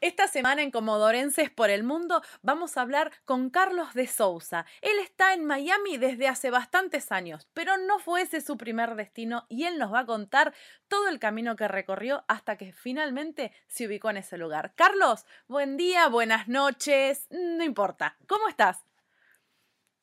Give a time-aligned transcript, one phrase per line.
[0.00, 4.64] Esta semana en Comodorenses por el Mundo vamos a hablar con Carlos de Sousa.
[4.80, 9.44] Él está en Miami desde hace bastantes años, pero no fue ese su primer destino
[9.48, 10.54] y él nos va a contar
[10.86, 14.72] todo el camino que recorrió hasta que finalmente se ubicó en ese lugar.
[14.76, 18.16] Carlos, buen día, buenas noches, no importa.
[18.28, 18.84] ¿Cómo estás?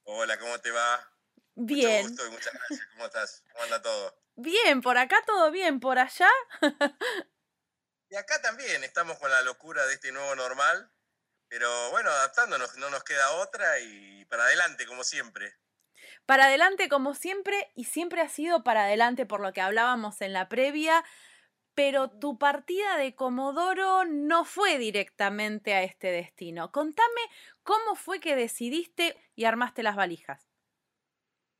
[0.03, 1.09] Hola, ¿cómo te va?
[1.55, 2.01] Bien.
[2.01, 2.87] Mucho gusto y muchas gracias.
[2.91, 3.43] ¿Cómo estás?
[3.53, 4.13] ¿Cómo anda todo?
[4.35, 6.29] Bien, por acá todo bien, por allá.
[8.15, 10.89] Y acá también estamos con la locura de este nuevo normal,
[11.49, 15.53] pero bueno, adaptándonos, no nos queda otra y para adelante como siempre.
[16.25, 20.31] Para adelante como siempre y siempre ha sido para adelante por lo que hablábamos en
[20.31, 21.03] la previa,
[21.73, 26.71] pero tu partida de Comodoro no fue directamente a este destino.
[26.71, 27.21] Contame
[27.63, 30.47] cómo fue que decidiste y armaste las valijas.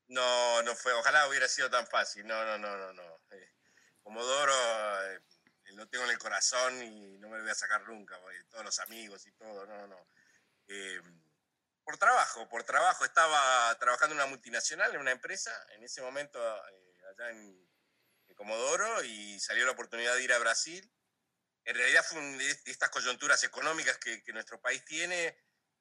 [0.08, 3.20] No, no fue, ojalá hubiera sido tan fácil, no, no, no, no, no.
[3.32, 3.52] Eh,
[4.02, 4.54] Comodoro...
[5.12, 5.20] Eh,
[5.76, 8.80] lo tengo en el corazón y no me lo voy a sacar nunca, todos los
[8.80, 10.08] amigos y todo, no, no.
[10.68, 11.02] Eh,
[11.84, 13.06] por trabajo, por trabajo.
[13.06, 17.64] Estaba trabajando en una multinacional, en una empresa, en ese momento eh, allá en,
[18.36, 20.92] Comodoro y salió la oportunidad de ir a Brasil.
[21.64, 25.38] En realidad fue de estas coyunturas económicas que, nuestro país tiene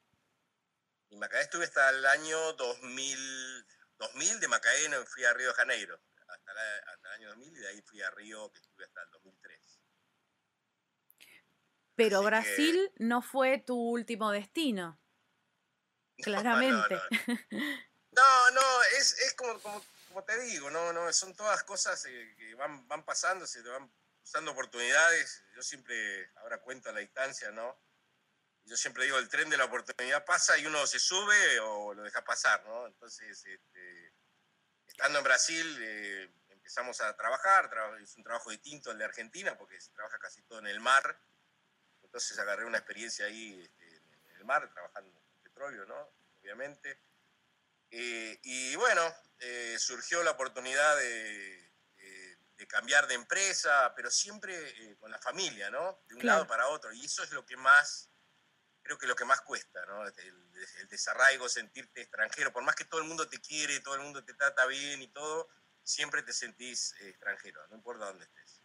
[1.12, 3.66] En Macaé estuve hasta el año 2000,
[3.98, 7.68] 2000 de Macaé no fui a Río de Janeiro, hasta, el año 2000 y de
[7.68, 9.80] ahí fui a Río, que estuve hasta el 2003.
[11.96, 14.98] Pero Brasil no fue tu último destino.
[16.18, 16.98] Claramente.
[18.14, 19.58] No, no, es, es como,
[20.10, 23.70] como, te digo, no, no, son todas cosas eh, que van, van pasando, se te
[23.70, 23.90] van
[24.22, 25.42] usando oportunidades.
[25.56, 27.80] Yo siempre, ahora cuento a la distancia, ¿no?
[28.64, 32.02] Yo siempre digo, el tren de la oportunidad pasa y uno se sube o lo
[32.02, 32.86] deja pasar, ¿no?
[32.86, 34.14] Entonces, este,
[34.86, 37.70] estando en Brasil, eh, empezamos a trabajar,
[38.00, 41.20] es un trabajo distinto al de Argentina, porque se trabaja casi todo en el mar,
[42.02, 43.96] entonces agarré una experiencia ahí este,
[44.30, 46.12] en el mar, trabajando en petróleo, ¿no?
[46.40, 47.00] Obviamente.
[47.90, 49.02] Eh, y bueno,
[49.38, 51.60] eh, surgió la oportunidad de,
[52.68, 56.04] cambiar de empresa, pero siempre con la familia, ¿no?
[56.06, 58.11] De un lado para otro, y eso es lo que más
[58.82, 60.06] creo que lo que más cuesta, ¿no?
[60.06, 64.22] El, desarraigo, sentirte extranjero, por más que todo el mundo te quiere, todo el mundo
[64.24, 65.48] te trata bien y todo,
[65.82, 68.62] siempre te sentís eh, extranjero, no importa dónde estés.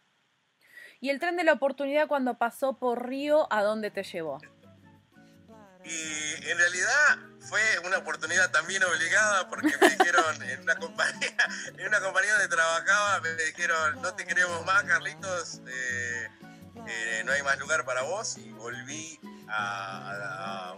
[1.00, 4.40] ¿Y el tren de la oportunidad cuando pasó por Río, a dónde te llevó?
[5.84, 11.36] Y en realidad fue una oportunidad también obligada porque me dijeron en una compañía,
[11.66, 16.28] en una compañía donde trabajaba, me dijeron, no te queremos más, Carlitos, eh,
[16.86, 19.18] eh, no hay más lugar para vos y volví
[19.48, 20.74] a,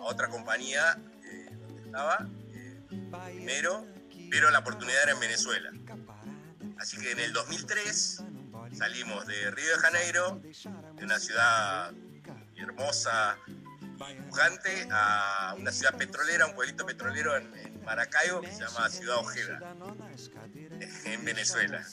[0.00, 2.82] otra compañía eh, donde estaba eh,
[3.32, 3.86] primero,
[4.30, 5.70] pero la oportunidad era en Venezuela.
[6.78, 8.22] Así que en el 2003
[8.76, 11.92] salimos de Río de Janeiro, de una ciudad
[12.56, 13.38] hermosa
[14.26, 19.16] pujante, a una ciudad petrolera, un pueblito petrolero en, en Maracaibo que se llama Ciudad
[19.18, 19.74] Ojeda,
[21.04, 21.84] en Venezuela.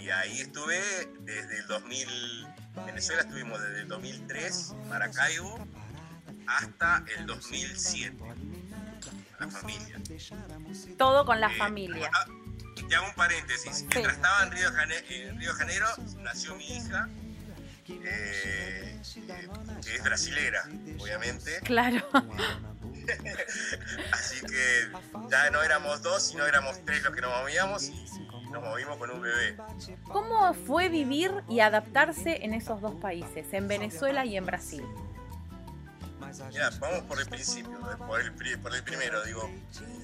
[0.00, 0.80] Y ahí estuve
[1.20, 2.46] desde el 2000,
[2.84, 5.66] Venezuela estuvimos desde el 2003, Maracaibo,
[6.46, 8.16] hasta el 2007.
[9.38, 10.00] La familia.
[10.96, 12.10] Todo con la eh, familia.
[12.88, 13.84] te hago un paréntesis.
[13.88, 15.86] Mientras estaba en Río, de Janeiro,
[16.18, 17.08] nació mi hija,
[17.88, 19.00] eh,
[19.84, 20.68] que es brasilera,
[20.98, 21.60] obviamente.
[21.60, 22.06] Claro.
[24.12, 24.90] Así que
[25.30, 28.25] ya no éramos dos, sino éramos tres los que nos movíamos y
[28.56, 29.56] nos movimos con un bebé.
[30.04, 34.84] ¿Cómo fue vivir y adaptarse en esos dos países, en Venezuela y en Brasil?
[36.50, 39.48] Mira, vamos por el principio, por el, por el primero, digo,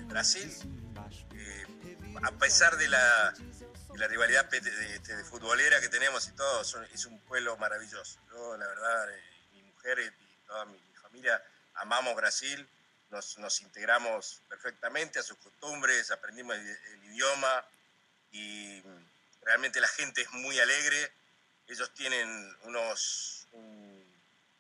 [0.07, 0.51] Brasil,
[1.35, 1.67] eh,
[2.23, 3.35] a pesar de la,
[3.97, 6.63] la rivalidad este, de, futbolera que tenemos y todo,
[6.93, 8.21] es un pueblo maravilloso.
[8.31, 9.23] Yo, la verdad, eh,
[9.53, 11.43] mi mujer y toda mi, familia
[11.75, 12.69] amamos Brasil,
[13.11, 17.65] nos, nos, integramos perfectamente a sus costumbres, aprendimos el, idioma
[18.33, 18.83] y
[19.43, 21.13] realmente la gente es muy alegre.
[21.69, 23.47] Ellos tienen unos,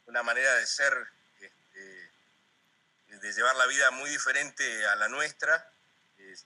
[0.07, 1.09] una manera de ser
[3.23, 5.71] de llevar la vida muy diferente a la nuestra.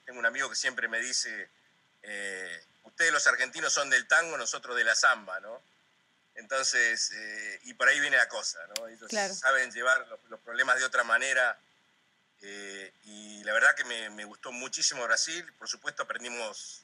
[0.05, 1.49] tengo un amigo que siempre me dice,
[2.03, 5.63] eh, ustedes los argentinos son del tango, nosotros de la samba, ¿no?
[6.35, 8.89] Entonces, eh, y por ahí viene la cosa, ¿no?
[8.89, 11.59] Ellos saben llevar los, problemas de otra manera.
[12.43, 15.51] Eh, y la verdad que me, me, gustó muchísimo Brasil.
[15.55, 16.83] Por supuesto, aprendimos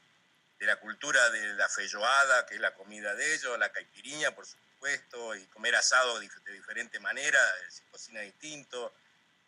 [0.63, 4.47] de la cultura de la feijoada, que es la comida de ellos, la caipiriña, por
[4.47, 8.95] supuesto, y comer asado de, de diferente manera, se cocina distinto.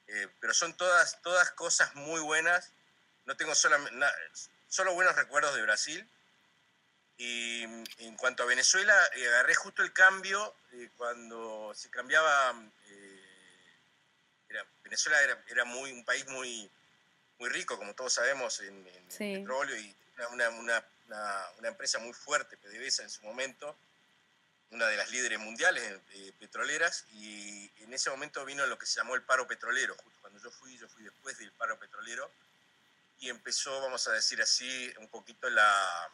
[0.09, 2.73] Eh, pero son todas, todas cosas muy buenas.
[3.27, 6.11] No tengo solo buenos recuerdos de Brasil.
[7.17, 12.61] Y en cuanto a Venezuela, eh, agarré justo el cambio eh, cuando se cambiaba.
[14.83, 15.19] Venezuela
[15.49, 16.69] era, muy, un país muy,
[17.39, 18.85] muy rico, como todos sabemos, en,
[19.17, 19.95] petróleo y
[20.31, 23.77] una, una, una, empresa muy fuerte, PDVSA en su momento
[24.71, 28.97] una de las líderes mundiales eh, petroleras, y en ese momento vino lo que se
[28.97, 29.95] llamó el paro petrolero.
[29.95, 32.29] Justo cuando yo fui, yo fui después del paro petrolero,
[33.21, 36.11] y empezó, vamos a decir así, un poquito la,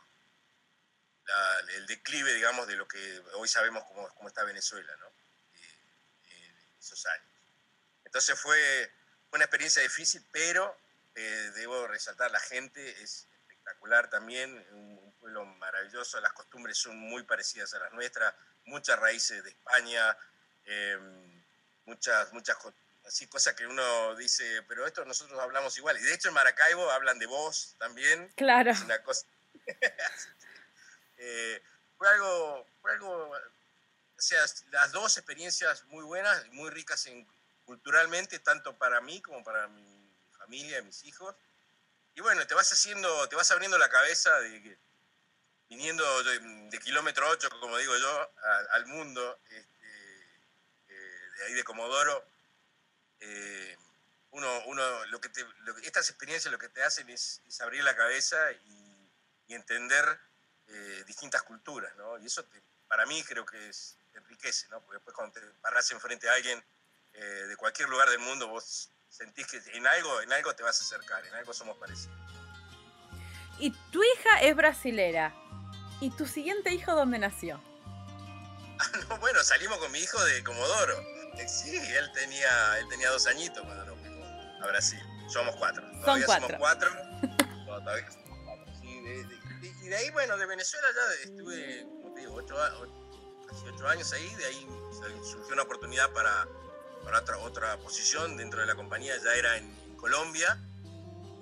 [1.75, 5.06] el declive, digamos, de lo que hoy sabemos cómo, cómo está Venezuela, ¿no?
[5.06, 7.31] en esos años.
[8.04, 8.92] Entonces fue,
[9.32, 10.76] una experiencia difícil, pero
[11.14, 13.26] eh, debo resaltar, la gente es
[13.61, 18.35] espectacular también, un pueblo maravilloso, las costumbres son muy parecidas a las nuestras,
[18.65, 20.17] muchas raíces de España,
[20.65, 21.43] em,
[21.85, 22.57] muchas, muchas
[23.07, 25.97] así cosas que uno dice, pero esto nosotros hablamos igual.
[25.99, 28.33] Y de hecho en Maracaibo hablan de vos también.
[28.37, 28.71] Claro.
[28.71, 29.27] Es una cosa...
[31.23, 31.62] Eh,
[31.99, 33.37] fue algo, fue algo, o
[34.17, 37.29] sea, las dos experiencias muy buenas, muy ricas en,
[37.67, 41.37] culturalmente, tanto para mí como para mi familia mis hijos.
[42.20, 44.31] Y bueno, te vas haciendo, te vas abriendo la cabeza
[45.70, 48.31] viniendo de, kilómetro 8, como digo yo,
[48.72, 50.28] al mundo, este,
[50.88, 52.22] eh, de ahí de Comodoro,
[53.20, 53.75] eh,
[54.32, 54.84] uno, uno,
[55.82, 59.08] estas experiencias lo que te hacen es, abrir la cabeza y,
[59.49, 60.20] entender
[60.69, 62.19] eh, distintas culturas, ¿no?
[62.19, 62.44] Y eso
[62.87, 63.70] para mí creo que
[64.12, 64.82] te enriquece, ¿no?
[64.82, 66.62] Porque después cuando te paras enfrente a alguien
[67.14, 70.85] de cualquier lugar del mundo, vos sentís que en algo, en algo te vas a
[70.85, 72.17] acercar, en algo somos parecidos.
[73.59, 75.35] Y tu hija es brasilera.
[76.01, 77.61] ¿Y tu siguiente hijo dónde nació?
[79.21, 80.99] bueno, salimos con mi hijo de Comodoro.
[81.37, 84.27] Eh, sí, él tenía, él tenía dos añitos cuando nos fuimos
[84.62, 85.01] a Brasil.
[85.29, 85.83] Somos cuatro.
[86.05, 86.47] Son cuatro.
[86.47, 86.91] Somos cuatro.
[87.67, 88.75] todavía somos cuatro.
[88.81, 88.89] Sí,
[89.83, 92.57] y de ahí, bueno, de Venezuela ya estuve, como te digo, ocho,
[93.47, 94.35] casi ocho años ahí.
[94.37, 94.67] De ahí
[95.23, 96.49] surgió una oportunidad para,
[97.04, 99.14] para otra, otra posición dentro de la compañía.
[99.23, 100.59] Ya era en, Colombia.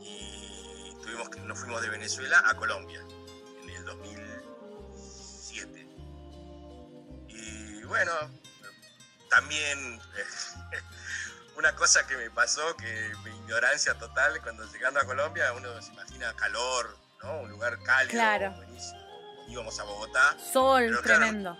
[0.00, 3.00] Y tuvimos que, nos fuimos de Venezuela a Colombia
[3.62, 4.28] en el 2000
[7.88, 8.12] bueno,
[9.30, 10.00] también
[11.56, 15.92] una cosa que me pasó, que mi ignorancia total, cuando llegando a Colombia uno se
[15.92, 17.40] imagina calor, ¿no?
[17.40, 19.00] Un lugar cálido, buenísimo.
[19.48, 20.36] Íbamos a Bogotá.
[20.52, 21.56] Sol, tremendo.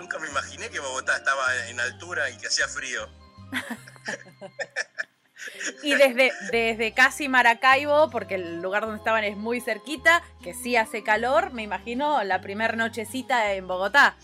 [0.00, 3.06] Nunca me imaginé que Bogotá estaba en altura y que hacía frío.
[5.82, 10.74] y desde, desde casi Maracaibo, porque el lugar donde estaban es muy cerquita, que sí
[10.74, 14.16] hace calor, me imagino la primera nochecita en Bogotá.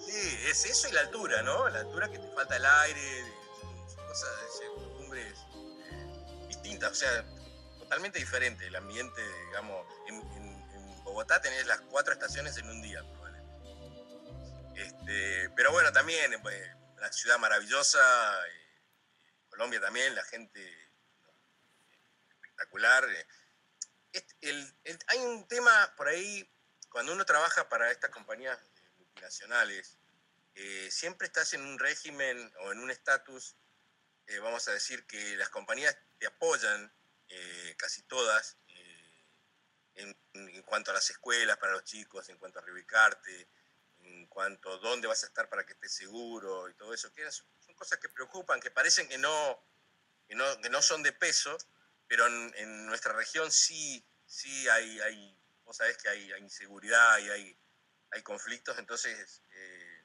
[0.00, 1.68] Sí, es eso y la altura, ¿no?
[1.68, 3.24] La altura que te falta el aire,
[4.08, 4.30] cosas,
[4.74, 5.38] costumbres
[5.90, 7.24] eh, distintas, o sea,
[7.78, 10.48] totalmente diferente el ambiente, digamos, en,
[11.04, 13.04] Bogotá tenés las cuatro estaciones en un día.
[14.78, 16.32] Este, pero bueno, también,
[16.98, 17.98] la ciudad maravillosa,
[18.46, 18.80] eh,
[19.48, 20.92] Colombia también, la gente
[22.30, 23.04] espectacular.
[25.08, 26.48] hay un tema por ahí,
[26.90, 28.58] cuando uno trabaja para estas compañías
[28.98, 29.98] multinacionales,
[30.54, 33.56] eh, siempre estás en un régimen o en un estatus,
[34.26, 36.92] eh, vamos a decir que las compañías te apoyan,
[37.28, 38.58] eh, casi todas,
[39.94, 40.16] en,
[40.62, 43.48] cuanto a las escuelas para los chicos, en cuanto a reubicarte,
[44.08, 47.30] en cuanto a dónde vas a estar para que estés seguro y todo eso, que
[47.30, 49.62] son cosas que preocupan, que parecen que no,
[50.26, 51.56] que no, son de peso,
[52.06, 57.58] pero en, nuestra región sí, sí hay, hay, vos sabés que hay, inseguridad y hay,
[58.10, 60.04] hay conflictos, entonces eh,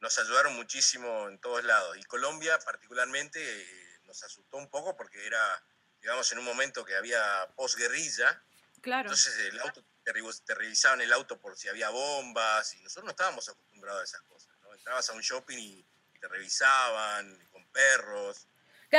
[0.00, 1.96] nos ayudaron muchísimo en todos lados.
[1.96, 5.64] Y Colombia particularmente eh, nos asustó un poco porque era,
[6.00, 8.42] digamos, en un momento que había posguerrilla,
[8.80, 9.08] claro.
[9.08, 13.48] entonces el auto, te, revisaban el auto por si había bombas y nosotros no estábamos
[13.48, 14.54] acostumbrados a esas cosas.
[14.76, 15.86] Entrabas a un shopping y
[16.20, 18.46] te revisaban con perros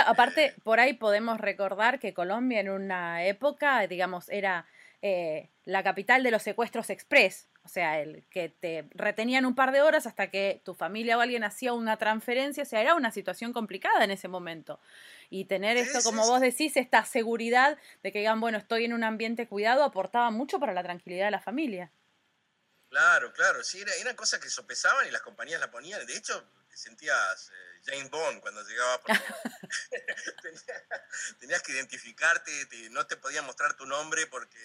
[0.01, 4.65] aparte, eh, por ahí podemos recordar que Colombia en una época, digamos, era
[5.01, 7.49] eh, la capital de los secuestros express.
[7.63, 11.21] O sea, el que te retenían un par de horas hasta que tu familia o
[11.21, 12.63] alguien hacía una transferencia.
[12.63, 14.79] O sea, era una situación complicada en ese momento.
[15.29, 19.03] Y tener esto, como vos decís, esta seguridad de que digan, bueno, estoy en un
[19.03, 21.91] ambiente cuidado, aportaba mucho para la tranquilidad de la familia.
[22.89, 26.05] Claro, claro, sí, era, era cosas que sopesaban y las compañías la ponían.
[26.05, 29.01] De hecho, te sentías eh, James Bond cuando llegaba.
[31.39, 32.51] tenías, que identificarte,
[32.91, 34.59] no te podían mostrar tu nombre porque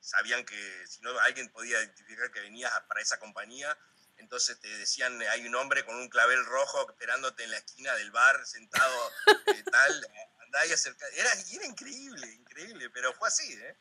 [0.00, 3.76] sabían que si no alguien podía identificar que venías para esa compañía.
[4.16, 8.10] Entonces te decían, hay un hombre con un clavel rojo esperándote en la esquina del
[8.10, 9.12] bar, sentado,
[9.46, 10.08] eh, tal,
[10.40, 11.06] andá y acerca.
[11.14, 13.76] Era, era increíble, increíble, pero fue así, ¿eh?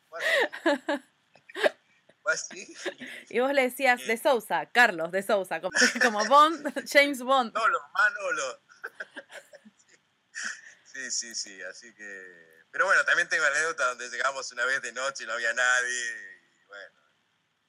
[2.24, 2.76] Fue así.
[3.30, 5.72] Y vos le decías de Sousa, Carlos de Sousa, como,
[6.02, 7.54] como Bond, James Bond.
[7.54, 8.64] Manolo, Manolo.
[10.86, 12.64] Sí, sí, sí, así que...
[12.72, 16.42] Pero bueno, también tengo anécdota donde llegamos una vez de noche y no había nadie.
[16.62, 17.00] Y bueno,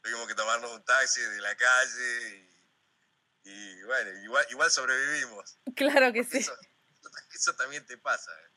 [0.02, 2.43] tuvimos que tomarnos un taxi de la calle y,
[3.86, 5.58] bueno, igual, igual sobrevivimos.
[5.74, 6.38] Claro que sí.
[6.38, 6.52] Eso,
[7.34, 8.30] eso también te pasa.
[8.30, 8.54] ¿eh?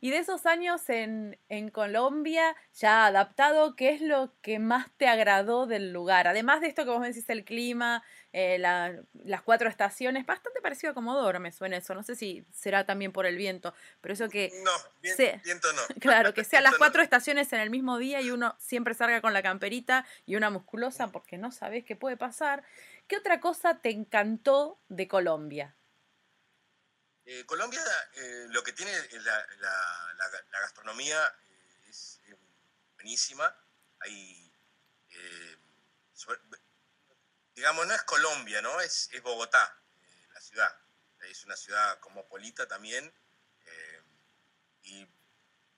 [0.00, 5.08] Y de esos años en, en, Colombia, ya adaptado, ¿qué es lo que más te
[5.08, 6.28] agradó del lugar?
[6.28, 10.90] Además de esto que vos me decís, el clima, eh, las cuatro estaciones, bastante parecido
[10.90, 14.28] a Comodoro me suena eso, no sé si será también por el viento, pero eso
[14.28, 14.50] que...
[14.62, 15.82] No, viento no.
[16.00, 19.32] Claro, que sean las cuatro estaciones en el mismo día y uno siempre salga con
[19.32, 22.62] la camperita y una musculosa porque no sabes qué puede pasar.
[23.06, 25.76] ¿Qué otra cosa te encantó de Colombia?
[27.24, 27.82] Eh, Colombia
[28.14, 32.20] eh, lo que tiene la, la, gastronomía eh, es
[32.94, 33.52] buenísima.
[34.00, 34.52] Hay,
[37.54, 38.80] digamos, no es Colombia, ¿no?
[38.80, 39.80] Es, Bogotá,
[40.34, 40.78] la ciudad.
[41.22, 43.12] Es una ciudad cosmopolita también.
[44.82, 45.08] y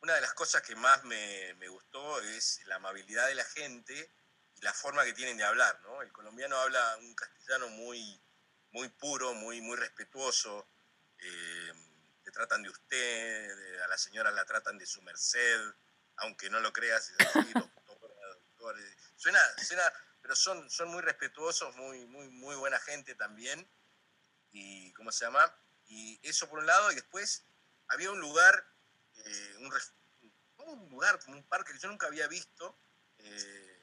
[0.01, 4.11] una de las cosas que más me, gustó es la amabilidad de la gente
[4.59, 6.03] y la forma que tienen de hablar, ¿no?
[6.03, 8.21] El colombiano habla un castellano muy,
[8.73, 10.69] muy puro, muy, muy respetuoso
[11.19, 11.73] eh,
[12.23, 15.61] te tratan de usted, a la señora la tratan de su merced,
[16.17, 17.13] aunque no lo creas,
[19.17, 19.83] suena, suena,
[20.21, 23.69] pero son, son muy respetuosos, muy, muy, muy buena gente también,
[24.51, 25.53] y ¿cómo se llama?
[25.87, 27.45] Y eso por un lado, y después
[27.89, 28.67] había un lugar,
[29.15, 29.73] eh, un,
[30.67, 32.79] un, lugar, un parque que yo nunca había visto,
[33.19, 33.78] eh,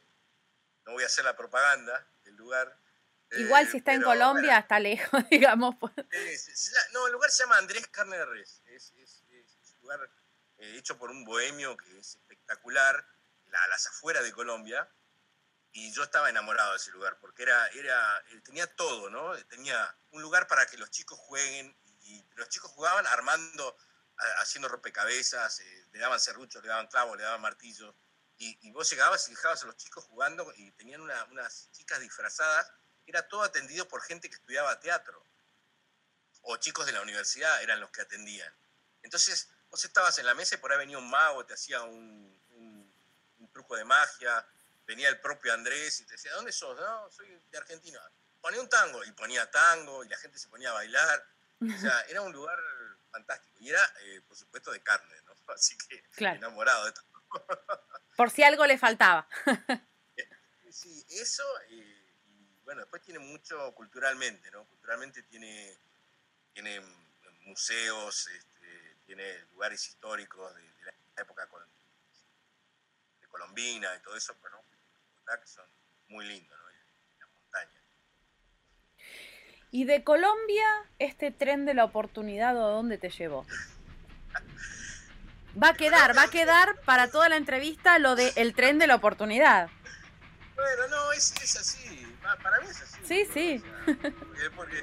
[0.86, 2.80] no voy a hacer la propaganda del lugar,
[3.32, 5.76] Igual si está en Colombia, está lejos, digamos.
[5.80, 5.94] Pues.
[6.94, 8.62] no, el lugar se llama Andrés Carne de Res.
[8.68, 10.10] Es, un lugar
[10.58, 13.06] eh, hecho por un bohemio que es espectacular,
[13.54, 14.90] a las afueras de Colombia.
[15.72, 19.36] Y yo estaba enamorado de ese lugar, porque era, era, eh, tenía todo, ¿no?
[19.46, 23.76] Tenía un lugar para que los chicos jueguen, y los chicos jugaban armando,
[24.38, 27.94] haciendo rompecabezas, eh, le daban serruchos, le daban clavos, le daban martillos.
[28.38, 32.70] Y, vos llegabas y dejabas a los chicos jugando y tenían unas chicas disfrazadas
[33.08, 35.24] era todo atendido por gente que estudiaba teatro.
[36.42, 38.54] O chicos de la universidad eran los que atendían.
[39.04, 42.34] Entonces, vos estabas en la mesa y por ahí venía un mago, te hacía un,
[43.54, 44.46] truco de magia,
[44.86, 46.78] venía el propio Andrés y te decía, ¿dónde sos?
[46.78, 48.02] No, soy de Argentina.
[48.42, 51.26] Ponía un tango y ponía tango y la gente se ponía a bailar.
[51.62, 52.60] O sea, era un lugar
[53.12, 53.56] fantástico.
[53.62, 55.36] Y era, eh, por supuesto, de carne, ¿no?
[55.54, 57.06] Así que enamorado de todo.
[58.16, 59.28] Por si algo le faltaba.
[60.72, 61.44] sí, eso.
[61.70, 61.96] Eh,
[62.64, 64.66] bueno, después tiene mucho culturalmente, ¿no?
[64.66, 65.78] Culturalmente tiene,
[66.54, 66.82] tiene
[67.42, 74.62] museos, este, tiene lugares históricos de, la época de Colombina y todo eso, pero
[75.40, 75.66] que son
[76.08, 76.66] muy lindos, ¿no?
[77.20, 77.84] Las montañas.
[79.72, 80.68] ¿Y de Colombia,
[81.00, 83.46] este tren de la oportunidad o dónde te llevó?
[85.62, 88.88] Va a quedar, va a quedar para toda la entrevista lo de el tren de
[88.88, 89.70] la oportunidad.
[90.56, 92.18] Bueno, no, es, es así.
[92.42, 93.00] Para mí es así.
[93.08, 93.64] Sí, sí.
[94.56, 94.82] porque,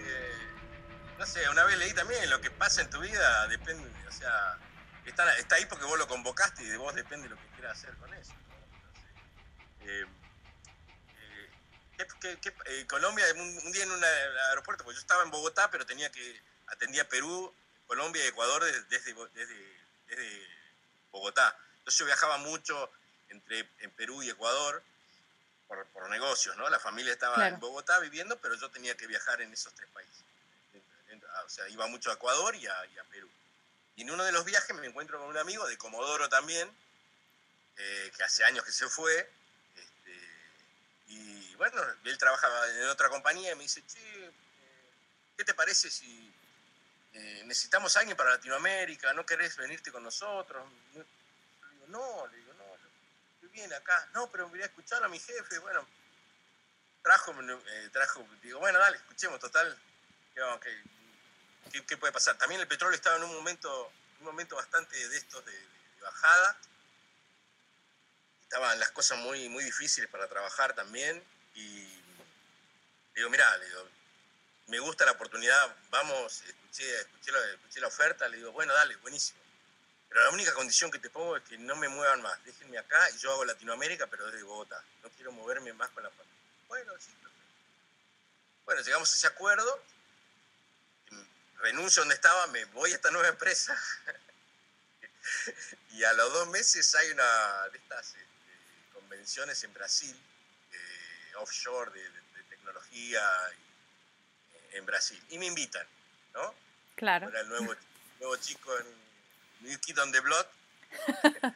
[1.19, 4.59] no sé, una vez leí también, lo que pasa en tu vida depende, o sea,
[5.05, 7.95] está, está ahí porque vos lo convocaste y de vos depende lo que quieras hacer
[7.97, 8.33] con eso.
[9.81, 10.07] Eh,
[12.25, 14.03] eh, Colombia, un, día en un
[14.51, 17.55] aeropuerto, porque yo estaba en Bogotá, pero tenía que atendía Perú,
[17.87, 19.83] Colombia y Ecuador desde, desde,
[21.13, 21.57] Bogotá.
[21.79, 22.91] Entonces yo viajaba mucho
[23.29, 24.83] entre en Perú y Ecuador
[25.69, 26.69] por, por negocios, ¿no?
[26.69, 30.25] La familia estaba en Bogotá viviendo, pero yo tenía que viajar en esos tres países.
[31.45, 33.29] O sea, iba mucho a Ecuador y a, Perú.
[33.97, 36.69] Y en uno de los viajes me encuentro con un amigo de Comodoro también,
[37.77, 39.31] eh, que hace años que se fue,
[41.13, 44.33] y bueno, él trabajaba en otra compañía y me dice, che, eh,
[45.37, 46.32] ¿qué te parece si
[47.13, 49.13] eh, necesitamos a alguien para Latinoamérica?
[49.13, 50.67] ¿No querés venirte con nosotros?
[50.95, 51.01] le
[51.73, 52.65] digo, no, le digo, no,
[53.35, 54.09] estoy bien acá.
[54.15, 55.59] No, pero voy a escuchar a mi jefe.
[55.59, 55.87] Bueno,
[57.03, 59.79] trajo, eh, trajo, digo, bueno, dale, escuchemos, total.
[61.87, 62.37] ¿Qué, puede pasar?
[62.39, 65.53] También el petróleo estaba en un momento, un momento bastante de estos de
[66.03, 66.59] bajada
[68.53, 71.25] estaban las cosas muy, muy difíciles para trabajar también.
[71.55, 71.89] Y
[73.15, 73.89] digo, mira, le digo,
[74.67, 78.97] me gusta la oportunidad, vamos, escuché, escuché, la, escuché la oferta, le digo, bueno, dale,
[78.97, 79.41] buenísimo.
[80.09, 82.45] Pero la única condición que te pongo es que no me muevan más.
[82.45, 84.83] Déjenme acá y yo hago Latinoamérica, pero desde Bogotá.
[85.03, 86.35] No quiero moverme más con la familia.
[86.69, 87.41] Bueno, sí, perfecto.
[88.67, 89.83] Bueno, llegamos a ese acuerdo.
[91.61, 93.75] Renuncio donde estaba, me voy a esta nueva empresa.
[95.93, 98.15] y a los dos meses hay una de estas
[98.93, 100.17] convenciones en Brasil,
[100.73, 103.57] eh, offshore de, tecnología eh,
[104.73, 105.23] en Brasil.
[105.31, 105.87] Y me invitan,
[106.35, 106.55] ¿no?
[106.95, 107.29] Claro.
[107.29, 107.75] Era el nuevo,
[108.21, 108.87] nuevo chico en
[109.61, 110.47] New Kid on the Block.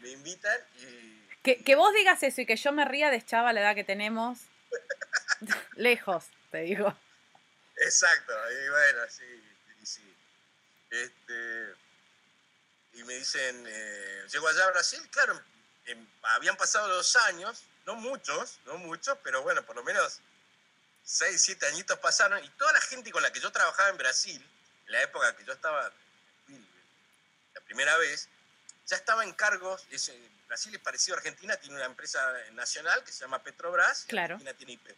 [0.00, 1.26] me invitan y...
[1.42, 3.84] Que, que, vos digas eso y que yo me ría de Chava la edad que
[3.84, 4.38] tenemos.
[5.76, 6.96] Lejos, te digo.
[7.76, 9.44] Exacto, y bueno, sí,
[9.84, 10.16] sí.
[10.90, 11.74] Este,
[12.94, 15.40] y me dicen, eh, llego allá a Brasil, claro,
[16.22, 20.20] habían pasado dos años, no muchos, no muchos, pero bueno, por lo menos
[21.06, 24.44] seis, siete añitos pasaron y toda la gente con la que yo trabajaba en Brasil,
[24.86, 25.90] en la época que yo estaba
[27.54, 28.28] la primera vez,
[28.86, 29.86] ya estaba en cargos,
[30.46, 32.20] Brasil es parecido a Argentina, tiene una empresa
[32.52, 34.34] nacional que se llama Petrobras, claro.
[34.34, 34.94] Argentina tiene IP,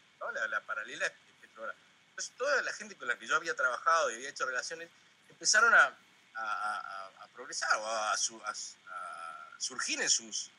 [0.48, 1.76] la, paralela es Petrobras.
[2.10, 4.88] Entonces toda la gente con la que yo había trabajado y había hecho relaciones
[5.28, 5.96] empezaron a,
[7.32, 8.16] progresar o a
[9.58, 10.50] surgir en sus,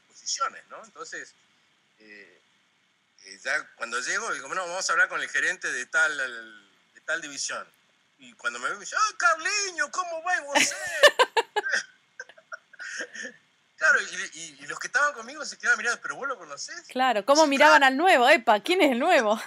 [0.70, 0.84] ¿no?
[0.84, 1.34] Entonces,
[2.00, 2.42] eh,
[3.25, 6.17] eh, ya cuando llego, digo, bueno, vamos a hablar con el gerente de tal,
[6.93, 7.67] de tal división.
[8.17, 10.75] Y cuando me ve, me dice, ¡ah, Carliño, ¿cómo va usted?
[13.77, 13.99] claro,
[14.34, 16.82] y, los que estaban conmigo se quedaban mirando, ¿pero vos lo conocés?
[16.89, 18.27] Claro, ¿cómo miraban al nuevo?
[18.27, 19.41] Epa, ¿quién es el nuevo?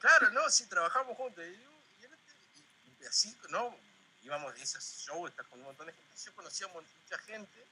[0.00, 1.44] claro, no, sí, trabajamos juntos.
[1.44, 3.76] Y, así, ¿no?
[4.22, 6.16] Íbamos a esos shows, con un montón de gente.
[6.24, 7.64] Yo conocía a mucha gente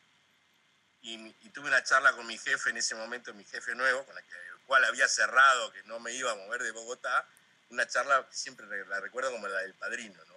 [1.07, 4.25] y, tuve una charla con mi jefe en ese momento, mi jefe nuevo, con el
[4.67, 7.27] cual había cerrado que no me iba a mover de Bogotá,
[7.71, 10.35] una charla que siempre la recuerdo como la del padrino, ¿no?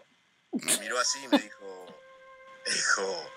[0.51, 1.99] Me miró así y me dijo,
[2.65, 3.33] dijo,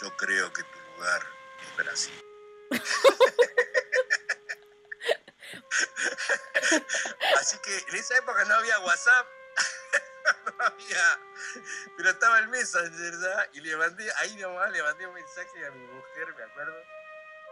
[0.00, 1.26] yo creo que tu lugar
[1.62, 2.24] es Brasil.
[7.38, 9.26] así que en esa época no había WhatsApp,
[11.96, 13.48] pero estaba el Messenger, ¿verdad?
[13.52, 16.84] Y le mandé, ahí nomás le mandé un mensaje a mi mujer, me acuerdo.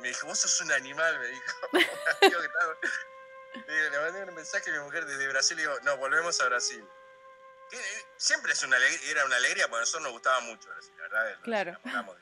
[0.01, 1.68] Me dijo, vos sos un animal, me dijo.
[3.66, 6.85] le mandé un mensaje a mi mujer desde Brasil y digo, no, volvemos a Brasil.
[7.71, 11.40] Eh, siempre es una era una alegría, porque a nosotros nos gustaba mucho Brasil, ¿verdad?
[11.42, 12.16] claro.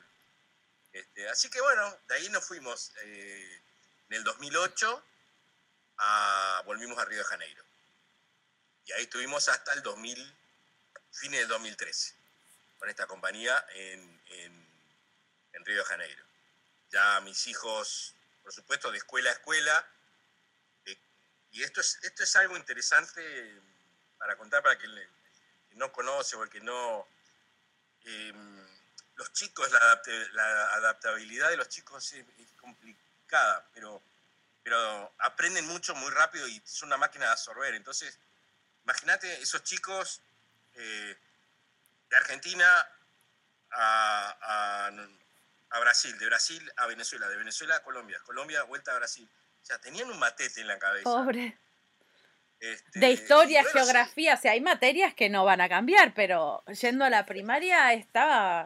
[0.91, 3.61] Este, así que bueno, de ahí nos fuimos eh,
[4.09, 5.03] en el 2008,
[5.99, 7.63] a, volvimos a Río de Janeiro.
[8.85, 10.35] Y ahí estuvimos hasta el 2000
[11.17, 12.13] fines del 2013,
[12.79, 14.67] con esta compañía en, en,
[15.65, 16.23] Río de Janeiro.
[16.91, 19.85] Ya mis hijos, por supuesto, de escuela a escuela,
[21.51, 23.21] y esto es, esto es algo interesante
[24.17, 24.93] para contar para quien,
[25.71, 27.05] no conoce o el que no...
[28.05, 28.67] Em,
[29.15, 32.23] los chicos, la, adaptabilidad de los chicos es,
[32.61, 34.01] complicada, pero,
[34.63, 37.73] pero aprenden mucho muy rápido y es una máquina de absorber.
[37.73, 38.17] Entonces,
[38.83, 40.21] imagínate esos chicos
[40.77, 41.17] eh,
[42.09, 42.65] de Argentina
[43.71, 44.89] a,
[45.79, 49.29] Brasil, de Brasil a Venezuela, de Venezuela a Colombia, Colombia vuelta a Brasil.
[49.61, 51.03] O sea, tenían un matete en la cabeza.
[51.03, 51.57] Pobre.
[52.59, 57.05] Este, de historia, geografía, o sea, hay materias que no van a cambiar, pero yendo
[57.05, 58.65] a la primaria estaba...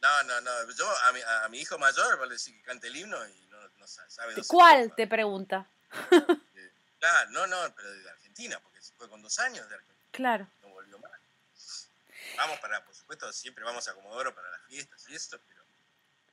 [0.00, 0.50] No, no, no.
[0.72, 0.88] Yo
[1.44, 4.34] a mi, hijo mayor le decir que cante el himno y no, sabe.
[4.48, 4.94] ¿Cuál?
[4.94, 5.68] Te pregunta.
[6.10, 10.08] Eh, claro, no, no, pero de Argentina, porque fue con dos años de Argentina.
[10.10, 10.48] Claro.
[12.40, 15.62] Vamos para, por supuesto, siempre vamos a Comodoro para las fiestas y esto, pero...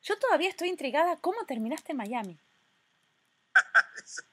[0.01, 1.17] Yo todavía estoy intrigada.
[1.17, 2.39] ¿Cómo terminaste en Miami?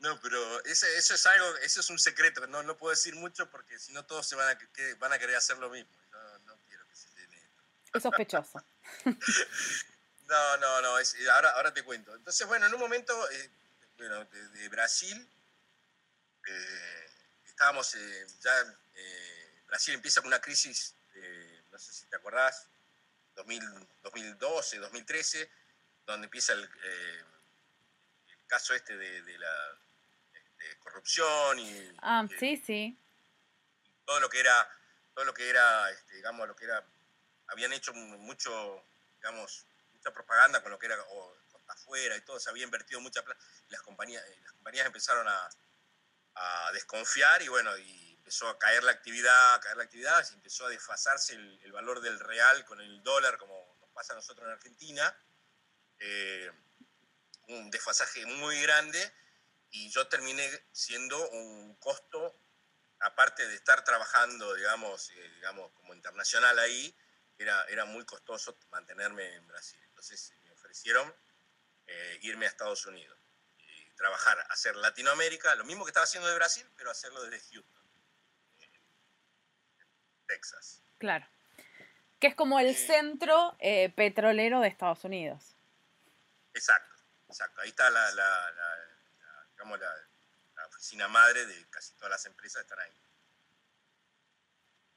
[0.00, 2.46] no, pero eso es algo, eso es un secreto.
[2.48, 4.58] No, no puedo decir mucho porque si no todos se van a,
[4.98, 5.90] van a querer hacer lo mismo.
[6.44, 7.08] No, quiero que se
[7.94, 8.62] Es sospechoso.
[9.06, 10.96] no, no, no.
[11.32, 12.14] ahora, ahora te cuento.
[12.14, 13.50] Entonces, bueno, en un momento eh,
[13.96, 15.16] bueno, de, Brasil,
[16.46, 17.10] eh,
[17.46, 18.78] estábamos eh, ya.
[19.72, 20.94] Brasil empieza con una crisis,
[21.70, 22.68] no sé si te acordás,
[23.36, 25.50] 2012, 2013,
[26.04, 27.24] donde empieza el, eh,
[28.28, 29.78] el caso este de, la
[30.34, 32.98] este, corrupción y, ah, sí, sí.
[34.04, 34.68] todo lo que era,
[35.14, 36.84] todo lo que era, este, digamos, lo que era,
[37.46, 38.84] habían hecho mucho,
[39.16, 40.98] digamos, mucha propaganda con lo que era
[41.68, 45.48] afuera y todo, se había invertido mucha plata, y las compañías, las compañías empezaron a,
[46.34, 50.34] a desconfiar y bueno, y empezó a caer la actividad, a caer la actividad, se
[50.34, 54.46] empezó a desfasarse el, valor del real con el dólar, como nos pasa a nosotros
[54.46, 55.16] en Argentina,
[55.98, 56.48] eh,
[57.48, 59.12] un desfasaje muy grande,
[59.70, 62.38] y yo terminé siendo un costo,
[63.00, 66.96] aparte de estar trabajando, digamos, eh, digamos como internacional ahí,
[67.38, 69.80] era, era muy costoso mantenerme en Brasil.
[69.88, 71.12] Entonces me ofrecieron
[71.86, 73.18] eh, irme a Estados Unidos
[73.96, 77.81] trabajar, hacer Latinoamérica, lo mismo que estaba haciendo de Brasil, pero hacerlo desde Houston.
[80.26, 80.82] Texas.
[80.98, 81.26] Claro.
[82.20, 85.56] Que es como el centro eh, petrolero de Estados Unidos.
[86.54, 86.94] Exacto,
[87.28, 87.60] exacto.
[87.62, 88.10] Ahí está la,
[89.50, 92.92] digamos la, oficina madre de casi todas las empresas están ahí.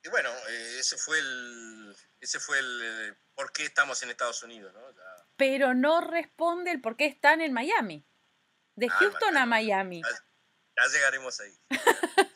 [0.03, 4.73] Y bueno, eh, ese fue el, ese fue el, por qué estamos en Estados Unidos,
[4.73, 4.81] ¿no?
[5.37, 8.05] Pero no responde el por qué están en Miami.
[8.75, 10.01] De ah, Houston a Miami.
[10.03, 11.59] ya llegaremos ahí.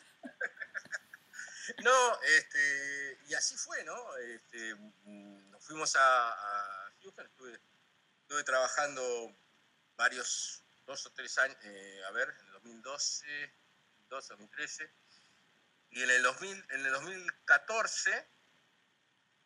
[1.83, 4.17] No, este, y así fue, ¿no?
[4.17, 9.35] Este, mm, nos fuimos a, Houston, estuve, trabajando
[9.95, 13.53] varios, dos o tres años, eh, a ver, en el 2012,
[14.09, 14.91] 2013,
[15.91, 18.27] y en el, 2000, en el 2014,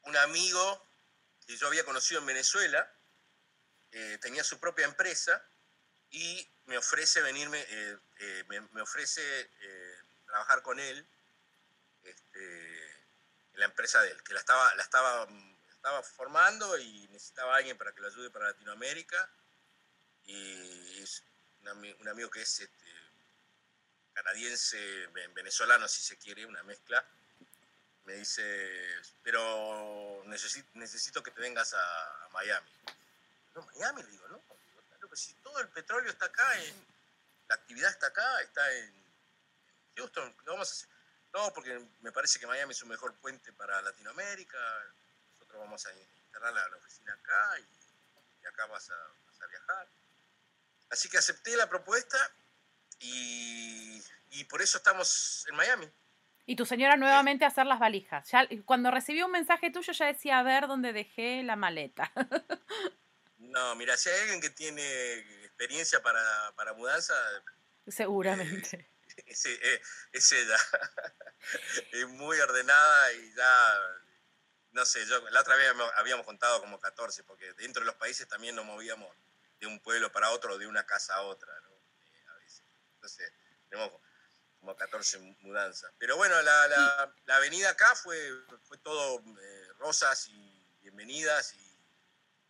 [0.04, 0.88] un amigo
[1.46, 2.92] que yo había conocido en Venezuela,
[3.92, 5.46] eh, tenía su propia empresa
[6.10, 7.98] y me ofrece venirme, eh,
[8.48, 9.50] me, ofrece
[10.26, 11.08] trabajar con él
[12.04, 12.86] este,
[13.54, 15.28] en la empresa de él, que la estaba, la estaba,
[15.70, 19.30] estaba formando y necesitaba a alguien para que lo ayude para Latinoamérica.
[20.26, 21.04] Y
[22.00, 22.86] un, amigo que es este,
[24.14, 27.06] canadiense, venezolano, si se quiere, una mezcla.
[28.06, 28.86] Me dice,
[29.22, 32.70] pero necesito, necesito que te vengas a, Miami.
[33.56, 34.42] No, Miami, le digo, no,
[35.14, 36.86] si todo el petróleo está acá, en,
[37.48, 38.94] la actividad está acá, está en
[39.96, 40.93] Houston, vamos a hacer?
[41.34, 44.58] No, porque me parece que Miami es un mejor puente para Latinoamérica.
[45.34, 49.88] Nosotros vamos a instalar la, oficina acá y, acá vas a, viajar.
[50.90, 52.18] Así que acepté la propuesta
[53.00, 54.02] y,
[54.50, 55.90] por eso estamos en Miami.
[56.46, 58.30] Y tu señora nuevamente a hacer las valijas.
[58.30, 62.12] Ya, cuando recibí un mensaje tuyo ya decía a ver dónde dejé la maleta.
[63.38, 66.22] no, mira, si hay alguien que tiene experiencia para,
[66.56, 67.16] para mudanza...
[67.88, 68.78] Seguramente.
[68.78, 68.93] Eh,
[69.26, 70.58] es, ella.
[71.92, 73.74] es muy ordenada y ya,
[74.72, 78.28] no sé, yo la otra vez habíamos contado como 14, porque dentro de los países
[78.28, 79.16] también nos movíamos
[79.60, 81.70] de un pueblo para otro, de una casa a otra, ¿no?
[81.72, 82.64] Eh, a veces.
[82.96, 83.32] Entonces,
[83.70, 83.92] tenemos
[84.60, 85.92] como 14 mudanzas.
[85.98, 88.18] Pero bueno, la, la, la avenida acá fue,
[88.64, 91.80] fue todo eh, rosas y bienvenidas y,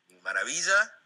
[0.10, 1.00] y maravilla.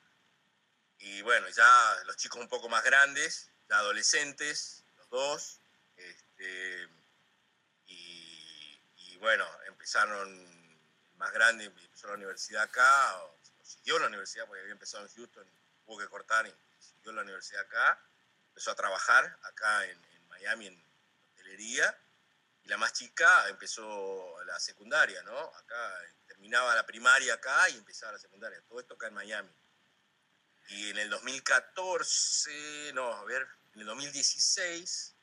[1.00, 5.60] Y bueno, ya los chicos un poco más grandes, ya adolescentes, dos.
[5.96, 6.88] Este,
[7.88, 10.46] y, bueno, empezaron
[11.18, 15.48] más grande, empezó la universidad acá, o, siguió la universidad porque había empezado en Houston,
[15.86, 18.00] tuvo que cortar y siguió la universidad acá,
[18.50, 20.84] empezó a trabajar acá en, Miami en
[21.34, 21.98] hotelería.
[22.64, 25.38] Y la más chica empezó la secundaria, ¿no?
[25.56, 28.62] Acá terminaba la primaria acá y empezaba la secundaria.
[28.70, 29.50] Todo esto acá en Miami.
[30.70, 35.16] Y en el 2014, no, a ver, en el 2016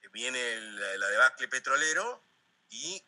[0.00, 0.60] eh, viene
[0.96, 2.24] la debacle petrolero
[2.70, 3.04] y